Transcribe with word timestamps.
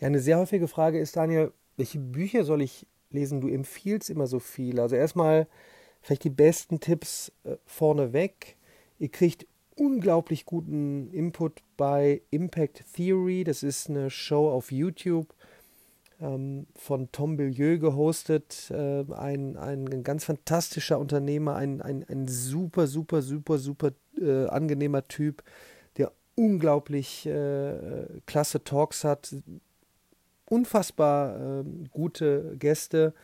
Ja, 0.00 0.08
eine 0.08 0.20
sehr 0.20 0.38
häufige 0.38 0.68
Frage 0.68 0.98
ist, 0.98 1.16
Daniel, 1.16 1.52
welche 1.76 1.98
Bücher 1.98 2.44
soll 2.44 2.62
ich 2.62 2.86
lesen? 3.10 3.40
Du 3.40 3.48
empfiehlst 3.48 4.10
immer 4.10 4.26
so 4.26 4.38
viel. 4.38 4.80
Also 4.80 4.96
erstmal 4.96 5.46
vielleicht 6.02 6.24
die 6.24 6.30
besten 6.30 6.80
Tipps 6.80 7.32
äh, 7.44 7.56
vorneweg. 7.64 8.56
Ihr 8.98 9.08
kriegt 9.08 9.46
unglaublich 9.74 10.46
guten 10.46 11.10
Input 11.10 11.60
bei 11.76 12.22
Impact 12.30 12.84
Theory. 12.94 13.44
Das 13.44 13.62
ist 13.62 13.88
eine 13.88 14.10
Show 14.10 14.50
auf 14.50 14.72
YouTube 14.72 15.34
ähm, 16.20 16.66
von 16.74 17.10
Tom 17.12 17.36
Billieu 17.36 17.78
gehostet. 17.78 18.70
Äh, 18.70 19.04
ein, 19.12 19.56
ein 19.56 20.02
ganz 20.02 20.24
fantastischer 20.24 20.98
Unternehmer, 20.98 21.56
ein, 21.56 21.82
ein, 21.82 22.04
ein 22.08 22.28
super, 22.28 22.86
super, 22.86 23.22
super, 23.22 23.58
super 23.58 23.92
äh, 24.20 24.46
angenehmer 24.46 25.06
Typ, 25.08 25.42
der 25.96 26.12
unglaublich 26.34 27.26
äh, 27.26 28.06
klasse 28.26 28.64
Talks 28.64 29.04
hat, 29.04 29.34
unfassbar 30.48 31.60
ähm, 31.60 31.86
gute 31.90 32.56
Gäste. 32.58 33.14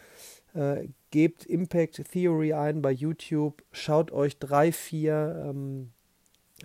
Äh, 0.55 0.89
gebt 1.11 1.47
Impact 1.47 2.03
Theory 2.11 2.53
ein 2.53 2.83
bei 2.83 2.91
YouTube, 2.91 3.63
schaut 3.71 4.13
euch 4.13 4.39
drei, 4.39 4.73
vier, 4.73 5.45
ähm, 5.47 5.91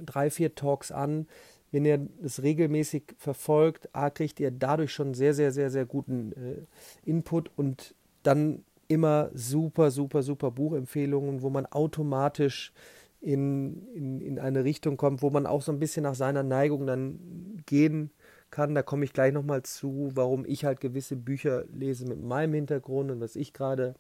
drei, 0.03 0.29
vier 0.29 0.55
Talks 0.55 0.91
an. 0.91 1.27
Wenn 1.71 1.85
ihr 1.85 2.07
das 2.21 2.41
regelmäßig 2.43 3.15
verfolgt, 3.17 3.89
A, 3.93 4.09
kriegt 4.09 4.39
ihr 4.39 4.51
dadurch 4.51 4.91
schon 4.91 5.13
sehr, 5.13 5.34
sehr, 5.34 5.51
sehr, 5.51 5.70
sehr 5.70 5.85
guten 5.85 6.31
äh, 6.34 7.09
Input 7.09 7.51
und 7.55 7.93
dann 8.23 8.63
immer 8.87 9.29
super, 9.34 9.91
super, 9.91 10.23
super 10.23 10.51
Buchempfehlungen, 10.51 11.41
wo 11.41 11.49
man 11.49 11.65
automatisch 11.65 12.71
in, 13.20 13.85
in, 13.93 14.21
in 14.21 14.39
eine 14.39 14.63
Richtung 14.63 14.95
kommt, 14.95 15.21
wo 15.21 15.29
man 15.29 15.45
auch 15.45 15.62
so 15.62 15.71
ein 15.71 15.79
bisschen 15.79 16.03
nach 16.03 16.15
seiner 16.15 16.43
Neigung 16.43 16.87
dann 16.87 17.62
gehen 17.65 18.12
kann. 18.51 18.75
Da 18.75 18.81
komme 18.81 19.05
ich 19.05 19.13
gleich 19.13 19.33
nochmal 19.33 19.63
zu, 19.63 20.11
warum 20.13 20.45
ich 20.45 20.65
halt 20.65 20.79
gewisse 20.79 21.15
Bücher 21.15 21.65
lese 21.73 22.05
mit 22.05 22.21
meinem 22.21 22.53
Hintergrund 22.53 23.12
und 23.12 23.21
was 23.21 23.35
ich 23.35 23.54
gerade 23.54 23.95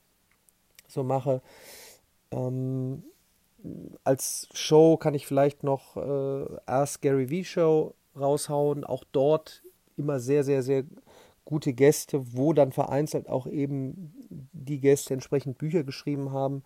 so 0.87 1.03
mache. 1.03 1.41
Ähm, 2.31 3.03
als 4.03 4.47
Show 4.53 4.97
kann 4.97 5.13
ich 5.13 5.27
vielleicht 5.27 5.63
noch 5.63 5.97
äh, 5.97 6.45
Ask 6.65 7.01
Gary 7.01 7.27
V 7.27 7.47
Show 7.47 7.93
raushauen. 8.17 8.83
Auch 8.83 9.03
dort 9.11 9.63
immer 9.97 10.19
sehr, 10.19 10.43
sehr, 10.43 10.63
sehr 10.63 10.83
gute 11.45 11.73
Gäste, 11.73 12.35
wo 12.35 12.53
dann 12.53 12.71
vereinzelt 12.71 13.29
auch 13.29 13.47
eben 13.47 14.13
die 14.29 14.79
Gäste 14.79 15.13
entsprechend 15.13 15.57
Bücher 15.57 15.83
geschrieben 15.83 16.31
haben. 16.31 16.63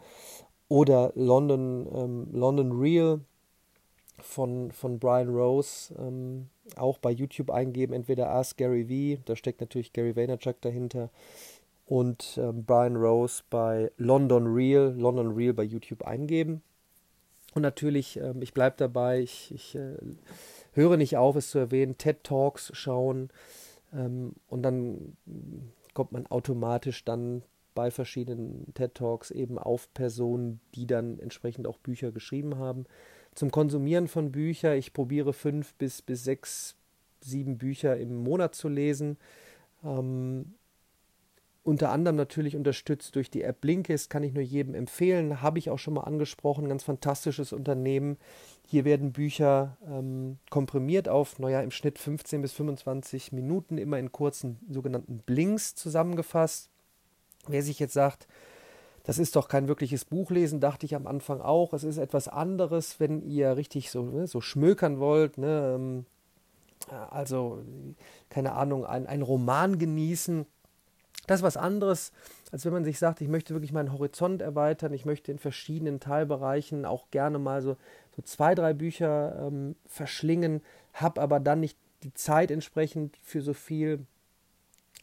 Oder 0.67 1.11
London, 1.15 1.87
ähm, 1.93 2.27
London 2.31 2.71
Real 2.71 3.21
von, 4.23 4.71
von 4.71 4.99
Brian 4.99 5.29
Rose 5.29 5.93
ähm, 5.97 6.47
auch 6.75 6.97
bei 6.97 7.11
YouTube 7.11 7.51
eingeben, 7.51 7.93
entweder 7.93 8.29
Ask 8.29 8.57
Gary 8.57 8.85
V, 9.17 9.21
da 9.25 9.35
steckt 9.35 9.61
natürlich 9.61 9.93
Gary 9.93 10.15
Vaynerchuk 10.15 10.61
dahinter, 10.61 11.09
und 11.85 12.37
ähm, 12.41 12.63
Brian 12.63 12.95
Rose 12.95 13.43
bei 13.49 13.91
London 13.97 14.47
Real, 14.47 14.93
London 14.97 15.33
Real 15.33 15.53
bei 15.53 15.63
YouTube 15.63 16.03
eingeben. 16.03 16.61
Und 17.53 17.63
natürlich, 17.63 18.15
ähm, 18.15 18.41
ich 18.41 18.53
bleibe 18.53 18.77
dabei, 18.77 19.19
ich, 19.19 19.53
ich 19.53 19.75
äh, 19.75 19.97
höre 20.71 20.95
nicht 20.95 21.17
auf, 21.17 21.35
es 21.35 21.49
zu 21.49 21.57
erwähnen, 21.59 21.97
TED 21.97 22.23
Talks 22.23 22.71
schauen 22.73 23.29
ähm, 23.93 24.35
und 24.47 24.63
dann 24.63 25.17
kommt 25.93 26.13
man 26.13 26.27
automatisch 26.27 27.03
dann 27.03 27.43
bei 27.75 27.91
verschiedenen 27.91 28.73
TED 28.73 28.95
Talks 28.95 29.31
eben 29.31 29.59
auf 29.59 29.93
Personen, 29.93 30.61
die 30.75 30.87
dann 30.87 31.19
entsprechend 31.19 31.67
auch 31.67 31.77
Bücher 31.77 32.13
geschrieben 32.13 32.57
haben 32.57 32.85
zum 33.35 33.51
Konsumieren 33.51 34.07
von 34.07 34.31
Büchern. 34.31 34.77
Ich 34.77 34.93
probiere 34.93 35.33
fünf 35.33 35.73
bis, 35.75 36.01
bis 36.01 36.23
sechs, 36.23 36.75
sieben 37.21 37.57
Bücher 37.57 37.97
im 37.97 38.23
Monat 38.23 38.55
zu 38.55 38.67
lesen. 38.67 39.17
Ähm, 39.83 40.53
unter 41.63 41.91
anderem 41.91 42.15
natürlich 42.15 42.55
unterstützt 42.55 43.15
durch 43.15 43.29
die 43.29 43.43
App 43.43 43.61
Blinkist, 43.61 44.09
kann 44.09 44.23
ich 44.23 44.33
nur 44.33 44.41
jedem 44.41 44.73
empfehlen. 44.73 45.43
Habe 45.43 45.59
ich 45.59 45.69
auch 45.69 45.77
schon 45.77 45.93
mal 45.93 46.01
angesprochen, 46.01 46.67
ganz 46.67 46.83
fantastisches 46.83 47.53
Unternehmen. 47.53 48.17
Hier 48.65 48.83
werden 48.83 49.11
Bücher 49.11 49.77
ähm, 49.87 50.39
komprimiert 50.49 51.07
auf, 51.07 51.37
naja, 51.37 51.61
im 51.61 51.69
Schnitt 51.69 51.99
15 51.99 52.41
bis 52.41 52.53
25 52.53 53.31
Minuten, 53.31 53.77
immer 53.77 53.99
in 53.99 54.11
kurzen 54.11 54.59
sogenannten 54.69 55.19
Blinks 55.19 55.75
zusammengefasst. 55.75 56.71
Wer 57.47 57.61
sich 57.61 57.77
jetzt 57.77 57.93
sagt, 57.93 58.27
das 59.03 59.17
ist 59.17 59.35
doch 59.35 59.47
kein 59.47 59.67
wirkliches 59.67 60.05
Buchlesen, 60.05 60.59
dachte 60.59 60.85
ich 60.85 60.95
am 60.95 61.07
Anfang 61.07 61.41
auch. 61.41 61.73
Es 61.73 61.83
ist 61.83 61.97
etwas 61.97 62.27
anderes, 62.27 62.99
wenn 62.99 63.21
ihr 63.21 63.57
richtig 63.57 63.89
so, 63.89 64.03
ne, 64.03 64.27
so 64.27 64.41
schmökern 64.41 64.99
wollt. 64.99 65.37
Ne, 65.37 65.73
ähm, 65.75 66.05
also, 67.09 67.63
keine 68.29 68.53
Ahnung, 68.53 68.85
ein, 68.85 69.07
ein 69.07 69.21
Roman 69.21 69.79
genießen. 69.79 70.45
Das 71.27 71.39
ist 71.39 71.43
was 71.43 71.57
anderes, 71.57 72.11
als 72.51 72.65
wenn 72.65 72.73
man 72.73 72.83
sich 72.83 72.99
sagt, 72.99 73.21
ich 73.21 73.27
möchte 73.27 73.53
wirklich 73.53 73.71
meinen 73.71 73.93
Horizont 73.93 74.41
erweitern, 74.41 74.93
ich 74.93 75.05
möchte 75.05 75.31
in 75.31 75.39
verschiedenen 75.39 75.99
Teilbereichen 75.99 76.85
auch 76.85 77.09
gerne 77.11 77.39
mal 77.39 77.61
so, 77.61 77.77
so 78.15 78.21
zwei, 78.23 78.55
drei 78.55 78.73
Bücher 78.73 79.47
ähm, 79.47 79.75
verschlingen, 79.87 80.61
habe 80.93 81.21
aber 81.21 81.39
dann 81.39 81.59
nicht 81.59 81.77
die 82.03 82.13
Zeit 82.13 82.51
entsprechend 82.51 83.17
für 83.23 83.41
so 83.41 83.53
viel. 83.53 84.05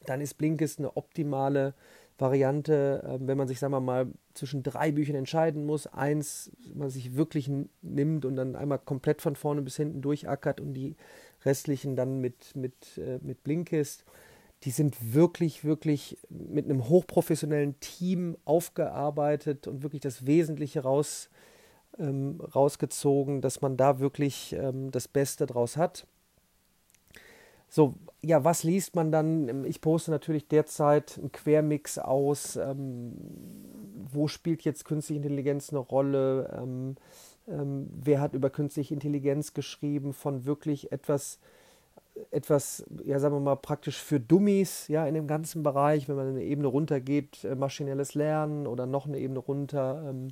Dann 0.06 0.20
ist 0.20 0.34
Blinkist 0.34 0.78
eine 0.78 0.96
optimale 0.96 1.74
Variante, 2.18 3.02
äh, 3.04 3.18
wenn 3.26 3.38
man 3.38 3.48
sich, 3.48 3.58
sagen 3.58 3.72
wir 3.72 3.80
mal, 3.80 4.08
zwischen 4.34 4.62
drei 4.62 4.92
Büchern 4.92 5.16
entscheiden 5.16 5.64
muss, 5.64 5.86
eins 5.86 6.50
man 6.74 6.90
sich 6.90 7.16
wirklich 7.16 7.50
nimmt 7.80 8.24
und 8.24 8.36
dann 8.36 8.56
einmal 8.56 8.78
komplett 8.78 9.22
von 9.22 9.36
vorne 9.36 9.62
bis 9.62 9.76
hinten 9.76 10.02
durchackert 10.02 10.60
und 10.60 10.74
die 10.74 10.96
restlichen 11.44 11.96
dann 11.96 12.20
mit, 12.20 12.56
mit, 12.56 12.98
äh, 12.98 13.18
mit 13.22 13.44
Blinkist. 13.44 14.04
Die 14.64 14.70
sind 14.70 15.14
wirklich, 15.14 15.64
wirklich 15.64 16.18
mit 16.28 16.64
einem 16.64 16.88
hochprofessionellen 16.88 17.78
Team 17.78 18.36
aufgearbeitet 18.44 19.68
und 19.68 19.84
wirklich 19.84 20.02
das 20.02 20.26
Wesentliche 20.26 20.80
raus, 20.80 21.30
ähm, 21.98 22.40
rausgezogen, 22.40 23.40
dass 23.40 23.60
man 23.60 23.76
da 23.76 24.00
wirklich 24.00 24.52
ähm, 24.54 24.90
das 24.90 25.06
Beste 25.06 25.46
draus 25.46 25.76
hat. 25.76 26.08
So, 27.68 27.94
ja, 28.22 28.44
was 28.44 28.62
liest 28.62 28.96
man 28.96 29.12
dann? 29.12 29.64
Ich 29.64 29.80
poste 29.80 30.10
natürlich 30.10 30.48
derzeit 30.48 31.18
einen 31.18 31.32
Quermix 31.32 31.98
aus. 31.98 32.56
Ähm, 32.56 33.12
wo 34.10 34.26
spielt 34.28 34.62
jetzt 34.62 34.84
künstliche 34.84 35.22
Intelligenz 35.22 35.70
eine 35.70 35.80
Rolle? 35.80 36.58
Ähm, 36.60 36.96
ähm, 37.46 37.88
wer 37.92 38.20
hat 38.20 38.34
über 38.34 38.50
künstliche 38.50 38.94
Intelligenz 38.94 39.52
geschrieben? 39.52 40.12
Von 40.14 40.46
wirklich 40.46 40.92
etwas, 40.92 41.38
etwas, 42.30 42.84
ja, 43.04 43.18
sagen 43.18 43.34
wir 43.34 43.40
mal, 43.40 43.56
praktisch 43.56 43.98
für 44.02 44.18
Dummies, 44.18 44.88
ja, 44.88 45.06
in 45.06 45.14
dem 45.14 45.26
ganzen 45.26 45.62
Bereich, 45.62 46.08
wenn 46.08 46.16
man 46.16 46.28
eine 46.28 46.42
Ebene 46.42 46.68
runtergeht, 46.68 47.44
äh, 47.44 47.54
maschinelles 47.54 48.14
Lernen 48.14 48.66
oder 48.66 48.86
noch 48.86 49.06
eine 49.06 49.18
Ebene 49.18 49.40
runter, 49.40 50.04
ähm, 50.08 50.28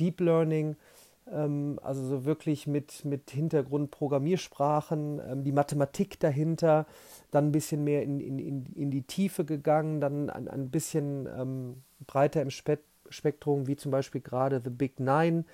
Deep 0.00 0.20
Learning 0.20 0.70
ähm, 0.70 0.76
also 1.26 2.04
so 2.04 2.24
wirklich 2.24 2.66
mit, 2.66 3.04
mit 3.04 3.30
Hintergrund 3.30 3.90
Programmiersprachen, 3.90 5.20
ähm, 5.26 5.44
die 5.44 5.52
Mathematik 5.52 6.18
dahinter, 6.20 6.86
dann 7.30 7.48
ein 7.48 7.52
bisschen 7.52 7.84
mehr 7.84 8.02
in, 8.02 8.20
in, 8.20 8.66
in, 8.66 8.90
die 8.90 9.02
Tiefe 9.02 9.44
gegangen, 9.44 10.00
dann 10.00 10.30
ein, 10.30 10.48
ein 10.48 10.70
bisschen 10.70 11.28
ähm, 11.38 11.82
breiter 12.06 12.42
im 12.42 12.50
Spe 12.50 12.78
Spektrum, 13.08 13.66
wie 13.66 13.76
zum 13.76 13.90
Beispiel 13.90 14.22
gerade 14.22 14.62
The 14.64 14.70
Big 14.70 14.98
Nine, 14.98 15.44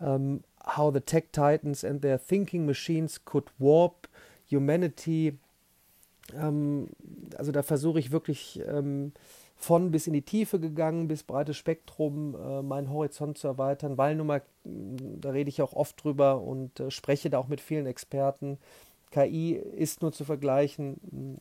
ähm, 0.00 0.42
How 0.64 0.92
the 0.92 1.00
Tech 1.00 1.26
Titans 1.30 1.84
and 1.84 2.02
Their 2.02 2.18
Thinking 2.18 2.66
Machines 2.66 3.24
Could 3.24 3.52
Warp 3.58 4.08
Humanity. 4.50 5.38
Ähm, 6.34 6.88
also 7.36 7.52
da 7.52 7.62
versuche 7.62 8.00
ich 8.00 8.10
wirklich 8.10 8.60
ähm, 8.66 9.12
von 9.56 9.90
bis 9.90 10.06
in 10.06 10.12
die 10.12 10.22
Tiefe 10.22 10.60
gegangen, 10.60 11.08
bis 11.08 11.22
breites 11.22 11.56
Spektrum, 11.56 12.34
äh, 12.34 12.62
meinen 12.62 12.90
Horizont 12.90 13.38
zu 13.38 13.48
erweitern, 13.48 13.96
weil 13.98 14.14
nun 14.14 14.26
mal, 14.26 14.42
da 14.64 15.30
rede 15.30 15.48
ich 15.48 15.62
auch 15.62 15.72
oft 15.72 16.02
drüber 16.02 16.42
und 16.42 16.78
äh, 16.78 16.90
spreche 16.90 17.30
da 17.30 17.38
auch 17.38 17.48
mit 17.48 17.60
vielen 17.60 17.86
Experten. 17.86 18.58
KI 19.10 19.52
ist 19.52 20.02
nur 20.02 20.12
zu 20.12 20.24
vergleichen 20.24 21.40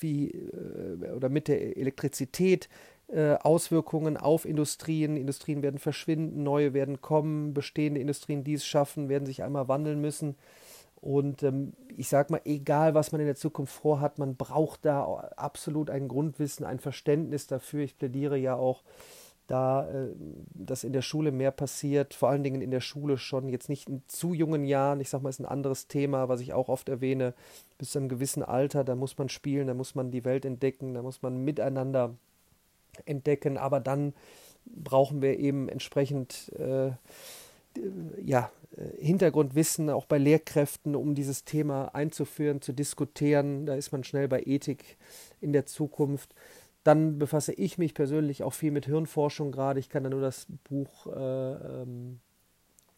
wie 0.00 0.30
äh, 0.30 1.12
oder 1.14 1.28
mit 1.28 1.48
der 1.48 1.76
Elektrizität. 1.76 2.68
Äh, 3.08 3.36
Auswirkungen 3.36 4.18
auf 4.18 4.44
Industrien. 4.44 5.16
Industrien 5.16 5.62
werden 5.62 5.78
verschwinden, 5.78 6.42
neue 6.42 6.74
werden 6.74 7.00
kommen, 7.00 7.54
bestehende 7.54 8.00
Industrien, 8.00 8.44
die 8.44 8.54
es 8.54 8.66
schaffen, 8.66 9.08
werden 9.08 9.24
sich 9.24 9.42
einmal 9.42 9.66
wandeln 9.66 10.00
müssen. 10.00 10.36
Und 11.00 11.42
ähm, 11.42 11.72
ich 11.96 12.08
sage 12.08 12.32
mal, 12.32 12.40
egal 12.44 12.94
was 12.94 13.12
man 13.12 13.20
in 13.20 13.26
der 13.26 13.36
Zukunft 13.36 13.72
vorhat, 13.72 14.18
man 14.18 14.36
braucht 14.36 14.84
da 14.84 15.04
absolut 15.36 15.90
ein 15.90 16.08
Grundwissen, 16.08 16.66
ein 16.66 16.80
Verständnis 16.80 17.46
dafür. 17.46 17.84
Ich 17.84 17.96
plädiere 17.96 18.36
ja 18.36 18.54
auch 18.54 18.82
da, 19.46 19.88
äh, 19.88 20.08
dass 20.54 20.84
in 20.84 20.92
der 20.92 21.02
Schule 21.02 21.32
mehr 21.32 21.50
passiert, 21.50 22.14
vor 22.14 22.28
allen 22.28 22.42
Dingen 22.42 22.60
in 22.60 22.70
der 22.70 22.80
Schule 22.80 23.16
schon, 23.16 23.48
jetzt 23.48 23.68
nicht 23.68 23.88
in 23.88 24.02
zu 24.06 24.34
jungen 24.34 24.64
Jahren, 24.64 25.00
ich 25.00 25.08
sage 25.08 25.22
mal, 25.22 25.30
ist 25.30 25.40
ein 25.40 25.46
anderes 25.46 25.88
Thema, 25.88 26.28
was 26.28 26.40
ich 26.40 26.52
auch 26.52 26.68
oft 26.68 26.88
erwähne, 26.88 27.34
bis 27.78 27.92
zu 27.92 27.98
einem 27.98 28.08
gewissen 28.08 28.42
Alter, 28.42 28.84
da 28.84 28.94
muss 28.94 29.16
man 29.18 29.28
spielen, 29.28 29.68
da 29.68 29.74
muss 29.74 29.94
man 29.94 30.10
die 30.10 30.24
Welt 30.24 30.44
entdecken, 30.44 30.94
da 30.94 31.02
muss 31.02 31.22
man 31.22 31.44
miteinander 31.44 32.14
entdecken, 33.06 33.56
aber 33.56 33.80
dann 33.80 34.12
brauchen 34.66 35.22
wir 35.22 35.38
eben 35.38 35.68
entsprechend 35.68 36.52
äh, 36.58 36.90
ja, 38.24 38.50
Hintergrundwissen 38.98 39.90
auch 39.90 40.06
bei 40.06 40.18
Lehrkräften, 40.18 40.94
um 40.94 41.14
dieses 41.14 41.44
Thema 41.44 41.94
einzuführen, 41.94 42.60
zu 42.60 42.72
diskutieren. 42.72 43.66
Da 43.66 43.74
ist 43.74 43.92
man 43.92 44.04
schnell 44.04 44.28
bei 44.28 44.42
Ethik 44.44 44.96
in 45.40 45.52
der 45.52 45.66
Zukunft. 45.66 46.34
Dann 46.84 47.18
befasse 47.18 47.52
ich 47.52 47.78
mich 47.78 47.94
persönlich 47.94 48.42
auch 48.42 48.54
viel 48.54 48.70
mit 48.70 48.86
Hirnforschung 48.86 49.52
gerade. 49.52 49.80
Ich 49.80 49.88
kann 49.88 50.04
da 50.04 50.10
nur 50.10 50.20
das 50.20 50.46
Buch 50.64 51.06
äh, 51.06 51.52
ähm, 51.82 52.20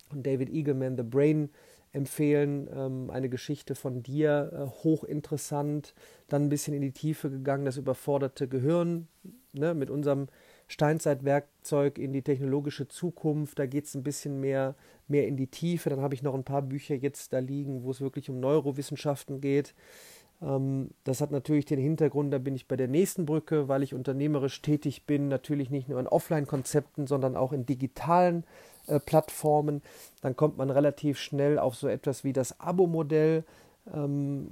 von 0.08 0.22
David 0.22 0.50
Eagleman, 0.50 0.96
The 0.96 1.02
Brain, 1.02 1.50
empfehlen. 1.92 2.68
Ähm, 2.72 3.10
eine 3.10 3.28
Geschichte 3.28 3.74
von 3.74 4.02
dir, 4.02 4.50
äh, 4.52 4.84
hochinteressant. 4.84 5.94
Dann 6.28 6.44
ein 6.44 6.48
bisschen 6.48 6.74
in 6.74 6.82
die 6.82 6.92
Tiefe 6.92 7.30
gegangen, 7.30 7.64
das 7.64 7.76
überforderte 7.78 8.48
Gehirn 8.48 9.08
ne, 9.52 9.74
mit 9.74 9.90
unserem 9.90 10.28
Steinzeitwerkzeug 10.70 11.98
in 11.98 12.12
die 12.12 12.22
technologische 12.22 12.86
Zukunft. 12.86 13.58
Da 13.58 13.66
geht 13.66 13.86
es 13.86 13.96
ein 13.96 14.04
bisschen 14.04 14.40
mehr, 14.40 14.76
mehr 15.08 15.26
in 15.26 15.36
die 15.36 15.48
Tiefe. 15.48 15.90
Dann 15.90 16.00
habe 16.00 16.14
ich 16.14 16.22
noch 16.22 16.34
ein 16.34 16.44
paar 16.44 16.62
Bücher 16.62 16.94
jetzt 16.94 17.32
da 17.32 17.40
liegen, 17.40 17.82
wo 17.82 17.90
es 17.90 18.00
wirklich 18.00 18.30
um 18.30 18.38
Neurowissenschaften 18.38 19.40
geht. 19.40 19.74
Ähm, 20.40 20.90
das 21.02 21.20
hat 21.20 21.32
natürlich 21.32 21.64
den 21.64 21.80
Hintergrund, 21.80 22.32
da 22.32 22.38
bin 22.38 22.54
ich 22.54 22.68
bei 22.68 22.76
der 22.76 22.86
nächsten 22.86 23.26
Brücke, 23.26 23.66
weil 23.66 23.82
ich 23.82 23.94
unternehmerisch 23.94 24.62
tätig 24.62 25.06
bin, 25.06 25.26
natürlich 25.26 25.70
nicht 25.70 25.88
nur 25.88 25.98
in 25.98 26.06
Offline-Konzepten, 26.06 27.08
sondern 27.08 27.36
auch 27.36 27.52
in 27.52 27.66
digitalen 27.66 28.44
äh, 28.86 29.00
Plattformen. 29.00 29.82
Dann 30.22 30.36
kommt 30.36 30.56
man 30.56 30.70
relativ 30.70 31.18
schnell 31.18 31.58
auf 31.58 31.74
so 31.74 31.88
etwas 31.88 32.22
wie 32.22 32.32
das 32.32 32.60
Abo-Modell. 32.60 33.42
Ähm, 33.92 34.50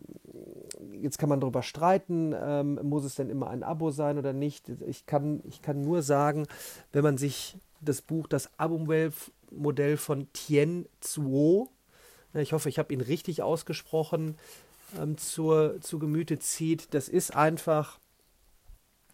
jetzt 0.92 1.18
kann 1.18 1.28
man 1.28 1.40
darüber 1.40 1.62
streiten, 1.62 2.34
ähm, 2.38 2.78
muss 2.82 3.04
es 3.04 3.14
denn 3.14 3.30
immer 3.30 3.50
ein 3.50 3.62
Abo 3.62 3.90
sein 3.90 4.18
oder 4.18 4.32
nicht. 4.32 4.68
Ich 4.86 5.06
kann, 5.06 5.40
ich 5.44 5.62
kann 5.62 5.82
nur 5.82 6.02
sagen, 6.02 6.46
wenn 6.92 7.02
man 7.02 7.18
sich 7.18 7.56
das 7.80 8.02
Buch, 8.02 8.26
das 8.26 8.50
Abo-Modell 8.58 9.96
von 9.96 10.32
Tien 10.32 10.86
Zuo, 11.00 11.70
ich 12.34 12.52
hoffe, 12.52 12.68
ich 12.68 12.78
habe 12.78 12.92
ihn 12.92 13.00
richtig 13.00 13.42
ausgesprochen, 13.42 14.36
ähm, 15.00 15.16
zur, 15.16 15.80
zu 15.80 15.98
Gemüte 15.98 16.38
zieht, 16.38 16.92
das 16.94 17.08
ist 17.08 17.34
einfach, 17.34 17.98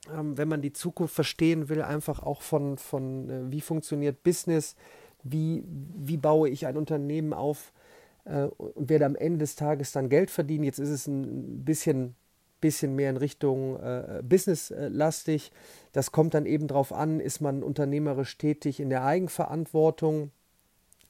wenn 0.06 0.48
man 0.48 0.60
die 0.60 0.74
Zukunft 0.74 1.14
verstehen 1.14 1.70
will, 1.70 1.80
einfach 1.80 2.22
auch 2.22 2.42
von, 2.42 2.76
von 2.76 3.30
äh, 3.30 3.50
wie 3.50 3.62
funktioniert 3.62 4.22
Business, 4.22 4.76
wie, 5.22 5.64
wie 5.66 6.18
baue 6.18 6.50
ich 6.50 6.66
ein 6.66 6.76
Unternehmen 6.76 7.32
auf, 7.32 7.72
äh, 7.72 7.83
und 8.24 8.88
werde 8.88 9.06
am 9.06 9.16
Ende 9.16 9.38
des 9.38 9.56
Tages 9.56 9.92
dann 9.92 10.08
Geld 10.08 10.30
verdienen. 10.30 10.64
Jetzt 10.64 10.78
ist 10.78 10.88
es 10.88 11.06
ein 11.06 11.64
bisschen, 11.64 12.14
bisschen 12.60 12.96
mehr 12.96 13.10
in 13.10 13.18
Richtung 13.18 13.78
äh, 13.80 14.22
Business-lastig. 14.22 15.52
Das 15.92 16.12
kommt 16.12 16.34
dann 16.34 16.46
eben 16.46 16.66
darauf 16.66 16.92
an, 16.92 17.20
ist 17.20 17.40
man 17.40 17.62
unternehmerisch 17.62 18.38
tätig 18.38 18.80
in 18.80 18.88
der 18.88 19.04
Eigenverantwortung 19.04 20.30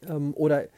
ähm, 0.09 0.35
oder 0.35 0.65
äh, 0.65 0.69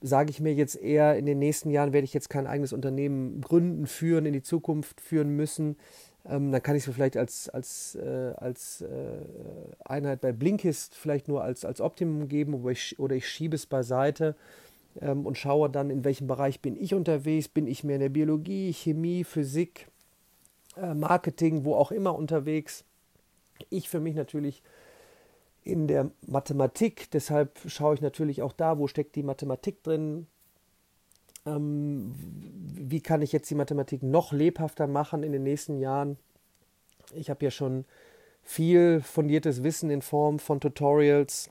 sage 0.00 0.30
ich 0.30 0.40
mir 0.40 0.54
jetzt 0.54 0.76
eher, 0.76 1.16
in 1.16 1.26
den 1.26 1.38
nächsten 1.38 1.70
Jahren 1.70 1.92
werde 1.92 2.04
ich 2.04 2.14
jetzt 2.14 2.30
kein 2.30 2.46
eigenes 2.46 2.72
Unternehmen 2.72 3.40
gründen, 3.40 3.86
führen, 3.86 4.26
in 4.26 4.32
die 4.32 4.42
Zukunft 4.42 5.00
führen 5.00 5.30
müssen. 5.36 5.76
Ähm, 6.24 6.52
dann 6.52 6.62
kann 6.62 6.76
ich 6.76 6.86
es 6.86 6.94
vielleicht 6.94 7.16
als, 7.16 7.48
als, 7.48 7.96
äh, 7.96 8.32
als 8.36 8.80
äh, 8.82 8.86
Einheit 9.84 10.20
bei 10.20 10.32
Blinkist 10.32 10.94
vielleicht 10.94 11.28
nur 11.28 11.42
als, 11.42 11.64
als 11.64 11.80
Optimum 11.80 12.28
geben 12.28 12.68
ich, 12.68 12.98
oder 12.98 13.16
ich 13.16 13.28
schiebe 13.28 13.56
es 13.56 13.66
beiseite 13.66 14.36
ähm, 15.00 15.26
und 15.26 15.38
schaue 15.38 15.70
dann, 15.70 15.90
in 15.90 16.04
welchem 16.04 16.26
Bereich 16.26 16.60
bin 16.60 16.76
ich 16.76 16.94
unterwegs. 16.94 17.48
Bin 17.48 17.66
ich 17.66 17.84
mehr 17.84 17.96
in 17.96 18.02
der 18.02 18.08
Biologie, 18.08 18.72
Chemie, 18.72 19.24
Physik, 19.24 19.88
äh, 20.76 20.94
Marketing, 20.94 21.64
wo 21.64 21.74
auch 21.74 21.92
immer 21.92 22.14
unterwegs. 22.14 22.84
Ich 23.70 23.88
für 23.88 24.00
mich 24.00 24.14
natürlich 24.14 24.62
in 25.64 25.86
der 25.86 26.10
Mathematik, 26.26 27.10
deshalb 27.12 27.58
schaue 27.66 27.94
ich 27.94 28.00
natürlich 28.00 28.42
auch 28.42 28.52
da, 28.52 28.78
wo 28.78 28.88
steckt 28.88 29.14
die 29.14 29.22
Mathematik 29.22 29.82
drin. 29.84 30.26
Ähm, 31.46 32.14
wie 32.74 33.00
kann 33.00 33.22
ich 33.22 33.32
jetzt 33.32 33.48
die 33.50 33.54
Mathematik 33.54 34.02
noch 34.02 34.32
lebhafter 34.32 34.86
machen 34.86 35.22
in 35.22 35.32
den 35.32 35.44
nächsten 35.44 35.78
Jahren? 35.78 36.16
Ich 37.14 37.30
habe 37.30 37.44
ja 37.44 37.50
schon 37.50 37.84
viel 38.42 39.00
fundiertes 39.00 39.62
Wissen 39.62 39.90
in 39.90 40.02
Form 40.02 40.38
von 40.38 40.60
Tutorials 40.60 41.50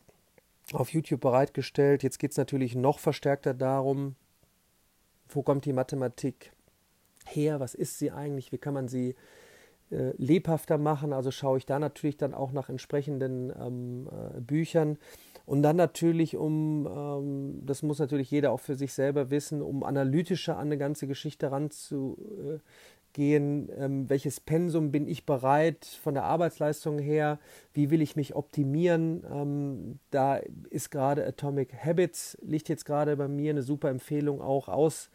auf 0.74 0.94
YouTube 0.94 1.22
bereitgestellt. 1.22 2.04
Jetzt 2.04 2.20
geht 2.20 2.32
es 2.32 2.38
natürlich 2.38 2.76
noch 2.76 3.00
verstärkter 3.00 3.54
darum, 3.54 4.16
wo 5.30 5.42
kommt 5.42 5.66
die 5.66 5.74
Mathematik 5.74 6.52
her, 7.26 7.60
was 7.60 7.76
ist 7.76 8.00
sie 8.00 8.12
eigentlich, 8.12 8.52
wie 8.52 8.58
kann 8.58 8.74
man 8.74 8.88
sie 8.88 9.16
äh, 9.92 10.14
lebhafter 10.18 10.78
machen. 10.78 11.14
Also 11.14 11.32
schaue 11.32 11.58
ich 11.58 11.66
da 11.66 11.80
natürlich 11.80 12.18
dann 12.18 12.34
auch 12.34 12.52
nach 12.52 12.70
entsprechenden 12.70 13.52
ähm, 13.60 14.10
äh, 14.10 14.40
Büchern. 14.40 14.98
Und 15.46 15.64
dann 15.64 15.76
natürlich 15.76 16.38
um, 16.38 16.88
ähm, 16.88 17.66
das 17.66 17.84
muss 17.84 18.00
natürlich 18.00 18.32
jeder 18.32 18.52
auch 18.52 18.60
für 18.60 18.76
sich 18.76 18.94
selber 18.94 19.32
wissen, 19.32 19.62
um 19.62 19.84
analytischer 19.84 20.58
an 20.58 20.68
eine 20.68 20.78
ganze 20.78 21.08
Geschichte 21.08 21.52
ranzugehen, 21.52 22.62
gehen, 23.14 23.70
ähm, 23.78 24.10
welches 24.10 24.40
Pensum 24.40 24.92
bin 24.92 25.08
ich 25.08 25.26
bereit 25.26 25.86
von 25.86 26.14
der 26.14 26.24
Arbeitsleistung 26.24 27.00
her, 27.00 27.40
wie 27.74 27.90
will 27.90 28.02
ich 28.02 28.16
mich 28.16 28.36
optimieren. 28.36 29.24
Ähm, 29.32 30.00
da 30.12 30.38
ist 30.70 30.92
gerade 30.92 31.26
Atomic 31.26 31.74
Habits, 31.74 32.38
liegt 32.42 32.70
jetzt 32.70 32.86
gerade 32.86 33.16
bei 33.18 33.28
mir 33.28 33.52
eine 33.52 33.64
super 33.64 33.90
Empfehlung 33.90 34.42
auch 34.42 34.68
aus, 34.68 35.10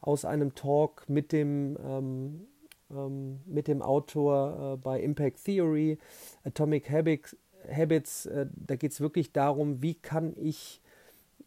aus 0.00 0.24
einem 0.24 0.54
Talk 0.54 1.08
mit 1.08 1.32
dem, 1.32 1.76
ähm, 1.84 2.46
ähm 2.90 3.40
mit 3.46 3.68
dem 3.68 3.82
Autor 3.82 4.74
äh, 4.74 4.76
bei 4.76 5.00
Impact 5.00 5.44
Theory. 5.44 5.98
Atomic 6.44 6.90
Habits, 6.90 7.36
Habits 7.70 8.26
äh, 8.26 8.46
da 8.54 8.76
geht 8.76 8.92
es 8.92 9.00
wirklich 9.00 9.32
darum, 9.32 9.82
wie 9.82 9.94
kann 9.94 10.34
ich 10.36 10.80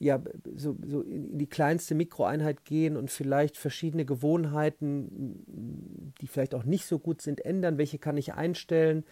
ja, 0.03 0.21
so, 0.57 0.75
so 0.85 1.01
in 1.01 1.37
die 1.37 1.47
kleinste 1.47 1.95
Mikroeinheit 1.95 2.65
gehen 2.65 2.97
und 2.97 3.09
vielleicht 3.09 3.57
verschiedene 3.57 4.05
Gewohnheiten, 4.05 6.13
die 6.19 6.27
vielleicht 6.27 6.53
auch 6.53 6.65
nicht 6.65 6.85
so 6.85 6.99
gut 6.99 7.21
sind, 7.21 7.45
ändern. 7.45 7.77
Welche 7.77 7.99
kann 7.99 8.17
ich 8.17 8.33
einstellen, 8.33 9.05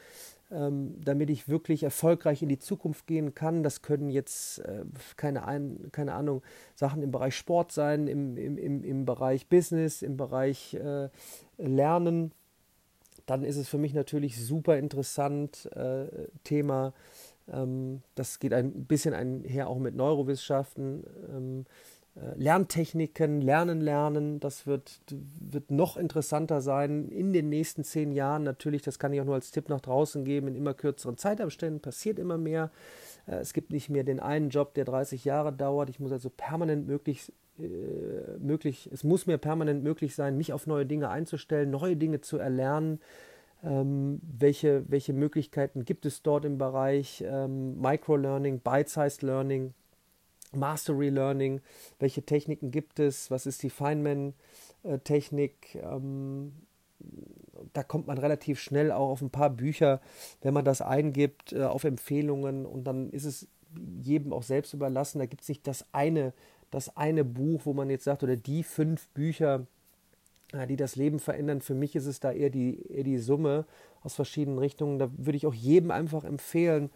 ähm, 0.51 0.95
damit 1.01 1.29
ich 1.29 1.47
wirklich 1.47 1.83
erfolgreich 1.83 2.41
in 2.41 2.49
die 2.49 2.59
Zukunft 2.59 3.07
gehen 3.07 3.33
kann? 3.33 3.63
Das 3.63 3.81
können 3.81 4.09
jetzt, 4.09 4.59
äh, 4.59 4.83
keine, 5.15 5.47
ein, 5.47 5.89
keine 5.93 6.13
Ahnung, 6.13 6.41
Sachen 6.75 7.01
im 7.01 7.11
Bereich 7.11 7.35
Sport 7.35 7.71
sein, 7.71 8.07
im, 8.07 8.35
im, 8.35 8.57
im, 8.57 8.83
im 8.83 9.05
Bereich 9.05 9.47
Business, 9.47 10.01
im 10.01 10.17
Bereich 10.17 10.73
äh, 10.73 11.07
Lernen. 11.57 12.33
Dann 13.25 13.45
ist 13.45 13.55
es 13.55 13.69
für 13.69 13.77
mich 13.77 13.93
natürlich 13.93 14.43
super 14.43 14.77
interessant, 14.77 15.69
äh, 15.73 16.27
Thema 16.43 16.93
das 18.15 18.39
geht 18.39 18.53
ein 18.53 18.85
bisschen 18.85 19.13
einher 19.13 19.67
auch 19.67 19.77
mit 19.77 19.95
Neurowissenschaften. 19.95 21.03
Ähm, 21.29 21.65
äh, 22.15 22.37
Lerntechniken, 22.37 23.41
Lernen, 23.41 23.79
Lernen, 23.79 24.39
das 24.41 24.67
wird, 24.67 25.01
wird 25.09 25.71
noch 25.71 25.95
interessanter 25.95 26.59
sein 26.59 27.07
in 27.07 27.31
den 27.31 27.47
nächsten 27.47 27.83
zehn 27.83 28.11
Jahren. 28.11 28.43
Natürlich, 28.43 28.81
das 28.81 28.99
kann 28.99 29.13
ich 29.13 29.21
auch 29.21 29.25
nur 29.25 29.35
als 29.35 29.51
Tipp 29.51 29.69
nach 29.69 29.79
draußen 29.79 30.25
geben, 30.25 30.47
in 30.49 30.55
immer 30.55 30.73
kürzeren 30.73 31.17
Zeitabständen 31.17 31.79
passiert 31.79 32.19
immer 32.19 32.37
mehr. 32.37 32.71
Äh, 33.27 33.35
es 33.35 33.53
gibt 33.53 33.71
nicht 33.71 33.89
mehr 33.89 34.03
den 34.03 34.19
einen 34.19 34.49
Job, 34.49 34.73
der 34.73 34.85
30 34.85 35.23
Jahre 35.23 35.53
dauert. 35.53 35.89
Ich 35.89 35.99
muss 35.99 36.11
also 36.11 36.29
permanent 36.29 36.85
möglich, 36.85 37.31
äh, 37.59 37.63
möglich, 38.39 38.89
es 38.91 39.05
muss 39.05 39.25
mir 39.25 39.37
permanent 39.37 39.81
möglich 39.81 40.13
sein, 40.13 40.37
mich 40.37 40.51
auf 40.51 40.67
neue 40.67 40.85
Dinge 40.85 41.09
einzustellen, 41.09 41.71
neue 41.71 41.95
Dinge 41.95 42.19
zu 42.19 42.37
erlernen 42.37 42.99
ähm, 43.63 44.19
welche, 44.21 44.83
welche 44.89 45.13
Möglichkeiten 45.13 45.85
gibt 45.85 46.05
es 46.05 46.23
dort 46.23 46.45
im 46.45 46.57
Bereich 46.57 47.23
ähm, 47.25 47.79
Microlearning, 47.79 48.59
Bite-Sized 48.59 49.21
Learning, 49.21 49.73
Mastery 50.53 51.09
Learning, 51.09 51.61
welche 51.99 52.23
Techniken 52.23 52.71
gibt 52.71 52.99
es, 52.99 53.31
was 53.31 53.45
ist 53.45 53.63
die 53.63 53.69
Feynman-Technik. 53.69 55.75
Ähm, 55.75 56.53
da 57.73 57.83
kommt 57.83 58.07
man 58.07 58.17
relativ 58.17 58.59
schnell 58.59 58.91
auch 58.91 59.09
auf 59.09 59.21
ein 59.21 59.29
paar 59.29 59.49
Bücher, 59.49 60.01
wenn 60.41 60.53
man 60.53 60.65
das 60.65 60.81
eingibt, 60.81 61.53
äh, 61.53 61.63
auf 61.63 61.83
Empfehlungen 61.83 62.65
und 62.65 62.85
dann 62.85 63.09
ist 63.11 63.25
es 63.25 63.47
jedem 64.01 64.33
auch 64.33 64.43
selbst 64.43 64.73
überlassen. 64.73 65.19
Da 65.19 65.25
gibt 65.25 65.43
es 65.43 65.49
nicht 65.49 65.67
das 65.67 65.85
eine, 65.91 66.33
das 66.71 66.95
eine 66.97 67.23
Buch, 67.23 67.61
wo 67.65 67.73
man 67.73 67.89
jetzt 67.89 68.03
sagt, 68.03 68.23
oder 68.23 68.35
die 68.35 68.63
fünf 68.63 69.07
Bücher, 69.09 69.65
die 70.67 70.75
das 70.75 70.95
Leben 70.95 71.19
verändern. 71.19 71.61
Für 71.61 71.73
mich 71.73 71.95
ist 71.95 72.05
es 72.05 72.19
da 72.19 72.31
eher 72.31 72.49
die, 72.49 72.85
eher 72.89 73.03
die 73.03 73.17
Summe 73.17 73.65
aus 74.03 74.15
verschiedenen 74.15 74.59
Richtungen. 74.59 74.99
Da 74.99 75.09
würde 75.17 75.37
ich 75.37 75.47
auch 75.47 75.53
jedem 75.53 75.91
einfach 75.91 76.23
empfehlen, 76.23 76.89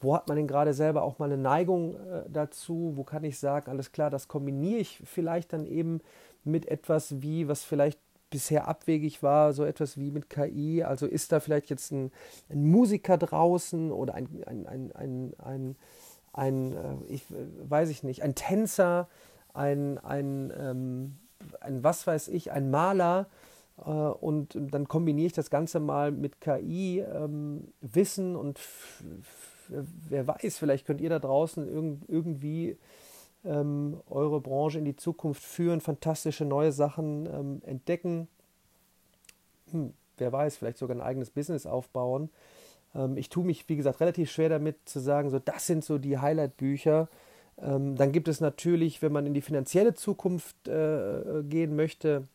wo 0.00 0.14
hat 0.16 0.28
man 0.28 0.36
denn 0.36 0.48
gerade 0.48 0.74
selber 0.74 1.02
auch 1.02 1.18
mal 1.18 1.26
eine 1.26 1.40
Neigung 1.40 1.94
äh, 1.94 2.24
dazu? 2.28 2.92
Wo 2.96 3.04
kann 3.04 3.24
ich 3.24 3.38
sagen, 3.38 3.70
alles 3.70 3.92
klar, 3.92 4.10
das 4.10 4.28
kombiniere 4.28 4.80
ich 4.80 5.00
vielleicht 5.04 5.52
dann 5.52 5.64
eben 5.66 6.00
mit 6.44 6.66
etwas 6.66 7.22
wie, 7.22 7.46
was 7.46 7.62
vielleicht 7.62 8.00
bisher 8.30 8.66
abwegig 8.66 9.22
war, 9.22 9.52
so 9.52 9.64
etwas 9.64 9.98
wie 9.98 10.10
mit 10.10 10.28
KI. 10.28 10.82
Also 10.82 11.06
ist 11.06 11.30
da 11.30 11.38
vielleicht 11.38 11.70
jetzt 11.70 11.92
ein, 11.92 12.10
ein 12.48 12.64
Musiker 12.64 13.18
draußen 13.18 13.92
oder 13.92 14.14
ein, 14.14 14.26
ein, 14.46 14.66
ein, 14.66 14.92
ein, 14.92 15.34
ein, 15.38 15.76
ein 16.32 16.72
äh, 16.72 17.12
ich 17.12 17.24
weiß 17.62 17.90
ich 17.90 18.02
nicht, 18.02 18.22
ein 18.22 18.34
Tänzer, 18.34 19.08
ein, 19.54 19.98
ein 19.98 20.52
ähm, 20.58 21.18
ein 21.60 21.82
was 21.84 22.06
weiß 22.06 22.28
ich, 22.28 22.52
ein 22.52 22.70
Maler 22.70 23.26
äh, 23.78 23.90
und 23.90 24.56
dann 24.56 24.88
kombiniere 24.88 25.26
ich 25.26 25.32
das 25.32 25.50
Ganze 25.50 25.80
mal 25.80 26.10
mit 26.10 26.40
KI, 26.40 27.00
ähm, 27.00 27.68
Wissen 27.80 28.36
und 28.36 28.60
wer 30.08 30.26
weiß, 30.26 30.58
vielleicht 30.58 30.86
könnt 30.86 31.00
ihr 31.00 31.10
da 31.10 31.18
draußen 31.18 31.68
irg 31.68 31.98
irgendwie 32.08 32.76
ähm, 33.44 34.00
eure 34.08 34.40
Branche 34.40 34.78
in 34.78 34.84
die 34.84 34.96
Zukunft 34.96 35.42
führen, 35.42 35.80
fantastische 35.80 36.44
neue 36.44 36.72
Sachen 36.72 37.26
ähm, 37.26 37.62
entdecken. 37.64 38.28
Hm, 39.70 39.94
wer 40.18 40.32
weiß, 40.32 40.56
vielleicht 40.56 40.78
sogar 40.78 40.96
ein 40.96 41.02
eigenes 41.02 41.30
Business 41.30 41.66
aufbauen. 41.66 42.30
Ähm, 42.94 43.16
ich 43.16 43.28
tue 43.28 43.44
mich, 43.44 43.68
wie 43.68 43.76
gesagt, 43.76 44.00
relativ 44.00 44.30
schwer 44.30 44.48
damit 44.48 44.76
zu 44.84 45.00
sagen, 45.00 45.30
so 45.30 45.38
das 45.38 45.66
sind 45.66 45.84
so 45.84 45.98
die 45.98 46.18
Highlight-Bücher. 46.18 47.08
Ähm, 47.62 47.96
dann 47.96 48.12
gibt 48.12 48.28
es 48.28 48.40
natürlich, 48.40 49.02
wenn 49.02 49.12
man 49.12 49.26
in 49.26 49.34
die 49.34 49.40
finanzielle 49.40 49.94
Zukunft 49.94 50.68
äh, 50.68 51.42
gehen 51.44 51.76
möchte, 51.76 52.26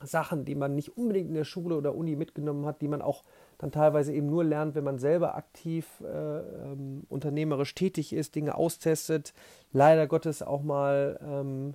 Sachen, 0.00 0.44
die 0.44 0.54
man 0.54 0.76
nicht 0.76 0.96
unbedingt 0.96 1.28
in 1.28 1.34
der 1.34 1.44
Schule 1.44 1.76
oder 1.76 1.94
Uni 1.94 2.14
mitgenommen 2.14 2.66
hat, 2.66 2.80
die 2.82 2.88
man 2.88 3.02
auch 3.02 3.24
dann 3.58 3.72
teilweise 3.72 4.12
eben 4.12 4.28
nur 4.28 4.44
lernt, 4.44 4.76
wenn 4.76 4.84
man 4.84 4.98
selber 4.98 5.34
aktiv 5.34 5.86
äh, 6.02 6.38
ähm, 6.38 7.02
unternehmerisch 7.08 7.74
tätig 7.74 8.12
ist, 8.12 8.36
Dinge 8.36 8.54
austestet, 8.54 9.34
leider 9.72 10.06
Gottes 10.06 10.42
auch 10.42 10.62
mal 10.62 11.18
ähm, 11.20 11.74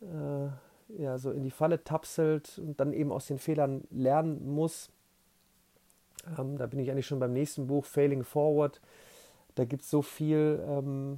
äh, 0.00 1.00
ja, 1.00 1.18
so 1.18 1.30
in 1.30 1.44
die 1.44 1.50
Falle 1.50 1.84
tapselt 1.84 2.58
und 2.58 2.80
dann 2.80 2.92
eben 2.92 3.12
aus 3.12 3.26
den 3.26 3.38
Fehlern 3.38 3.84
lernen 3.90 4.52
muss. 4.52 4.90
Ähm, 6.36 6.58
da 6.58 6.66
bin 6.66 6.80
ich 6.80 6.90
eigentlich 6.90 7.06
schon 7.06 7.20
beim 7.20 7.32
nächsten 7.32 7.68
Buch, 7.68 7.84
Failing 7.84 8.24
Forward. 8.24 8.80
Da 9.54 9.64
gibt 9.64 9.82
es 9.82 9.90
so 9.90 10.02
viel. 10.02 11.14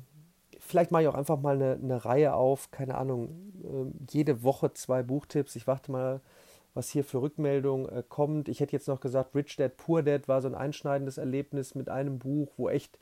Vielleicht 0.69 0.91
mache 0.91 1.03
ich 1.03 1.09
auch 1.09 1.15
einfach 1.15 1.41
mal 1.41 1.55
eine, 1.55 1.79
eine 1.83 2.05
Reihe 2.05 2.35
auf, 2.35 2.71
keine 2.71 2.97
Ahnung, 2.97 3.31
äh, 3.65 4.13
jede 4.13 4.43
Woche 4.43 4.75
zwei 4.75 5.03
Buchtipps. 5.03 5.57
Ich 5.57 5.67
warte 5.67 5.91
mal 5.91 6.21
was 6.75 6.91
hier 6.91 7.05
für 7.05 7.23
Rückmeldung 7.23 7.89
äh, 7.89 8.03
kommt. 8.07 8.51
Ich 8.51 8.61
hätte 8.61 8.73
jetzt 8.73 8.87
noch 8.87 9.01
gesagt, 9.01 9.35
Rich 9.35 9.57
Dad, 9.57 9.79
Poor 9.79 10.03
Dad 10.03 10.29
war 10.29 10.43
so 10.43 10.49
ein 10.49 10.55
einschneidendes 10.55 11.17
Erlebnis 11.17 11.75
mit 11.75 11.89
einem 11.89 12.19
Buch, 12.19 12.53
wo 12.59 12.69
echt 12.69 12.99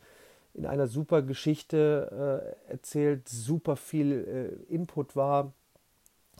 in 0.54 0.64
einer 0.64 0.86
super 0.86 1.22
Geschichte 1.22 2.54
äh, 2.68 2.70
erzählt, 2.70 3.28
super 3.28 3.74
viel 3.74 4.60
äh, 4.70 4.72
Input 4.72 5.16
war 5.16 5.52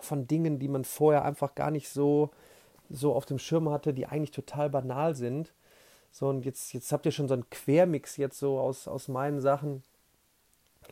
von 0.01 0.29
Dingen, 0.29 0.61
die 0.61 0.69
man 0.69 0.85
vorher 0.85 1.25
einfach 1.25 1.57
gar 1.57 1.73
nicht 1.73 1.89
so, 1.89 2.31
so 2.89 3.15
auf 3.15 3.27
dem 3.27 3.41
Schirm 3.41 3.69
hatte, 3.69 3.93
die 3.93 4.07
eigentlich 4.07 4.31
total 4.31 4.71
banal 4.71 5.17
sind. 5.17 5.53
So, 6.13 6.29
und 6.29 6.45
jetzt, 6.45 6.73
jetzt 6.73 6.93
habt 6.93 7.05
ihr 7.05 7.13
schon 7.13 7.27
so 7.27 7.35
einen 7.35 7.51
Quermix 7.51 8.17
jetzt 8.17 8.39
so 8.39 8.61
aus, 8.61 8.87
aus 8.87 9.09
meinen 9.09 9.41
Sachen. 9.41 9.83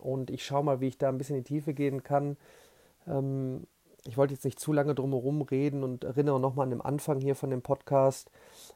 Und 0.04 0.30
ich 0.30 0.44
schaue 0.44 0.64
mal, 0.64 0.80
wie 0.80 0.88
ich 0.88 0.98
da 0.98 1.08
ein 1.08 1.18
bisschen 1.18 1.36
in 1.36 1.44
die 1.44 1.54
Tiefe 1.54 1.74
gehen 1.74 2.02
kann. 2.02 2.36
Ähm, 3.06 3.66
ich 4.06 4.18
wollte 4.18 4.34
jetzt 4.34 4.44
nicht 4.44 4.60
zu 4.60 4.72
lange 4.72 4.94
drumherum 4.94 5.40
reden 5.42 5.82
und 5.82 6.04
erinnere 6.04 6.38
nochmal 6.38 6.64
an 6.64 6.70
den 6.70 6.80
Anfang 6.82 7.20
hier 7.20 7.34
von 7.34 7.48
dem 7.48 7.62
Podcast, 7.62 8.30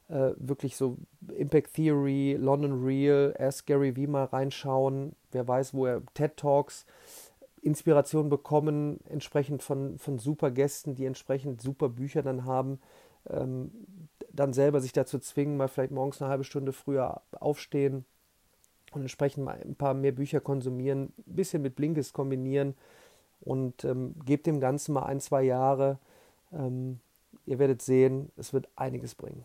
äh, 0.09 0.31
wirklich 0.37 0.77
so 0.77 0.97
Impact 1.37 1.75
Theory, 1.75 2.37
London 2.41 2.83
Real, 2.83 3.35
Ask 3.39 3.67
Gary 3.67 3.95
Vee 3.95 4.07
mal 4.07 4.25
reinschauen. 4.25 5.15
Wer 5.31 5.47
weiß, 5.47 5.75
wo 5.75 5.85
er 5.85 6.03
TED 6.15 6.37
Talks 6.37 6.87
Inspiration 7.61 8.31
bekommen, 8.31 9.01
entsprechend 9.09 9.63
von, 9.63 9.99
von 9.99 10.19
super 10.19 10.51
Gästen, 10.51 10.95
die 10.95 11.05
entsprechend 11.05 11.61
super 11.61 11.91
Bücher 11.91 12.23
dann 12.23 12.47
haben. 12.47 12.81
Ähm, 13.29 13.71
dann 14.33 14.55
selber 14.55 14.81
sich 14.81 14.93
dazu 14.93 15.19
zwingen, 15.19 15.57
mal 15.57 15.69
vielleicht 15.69 15.91
morgens 15.91 16.23
eine 16.23 16.31
halbe 16.31 16.45
Stunde 16.45 16.73
früher 16.73 17.21
aufstehen 17.33 18.07
und 18.92 19.02
entsprechend 19.02 19.45
mal 19.45 19.61
ein 19.62 19.75
paar 19.75 19.95
mehr 19.95 20.12
Bücher 20.12 20.40
konsumieren, 20.40 21.12
ein 21.18 21.37
bisschen 21.37 21.62
mit 21.62 21.76
Blinkes 21.76 22.12
kombinieren 22.12 22.75
und 23.40 23.85
ähm, 23.85 24.14
gebt 24.25 24.47
dem 24.47 24.61
Ganzen 24.61 24.92
mal 24.95 25.04
ein, 25.04 25.21
zwei 25.21 25.42
Jahre. 25.42 25.99
Ähm, 26.52 27.00
ihr 27.47 27.59
werdet 27.59 27.83
sehen, 27.83 28.30
es 28.37 28.52
wird 28.52 28.68
einiges 28.76 29.14
bringen. 29.14 29.45